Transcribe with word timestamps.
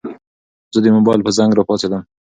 زه 0.73 0.79
د 0.83 0.85
موبايل 0.97 1.21
په 1.23 1.31
زنګ 1.37 1.51
راپاڅېدم. 1.55 2.01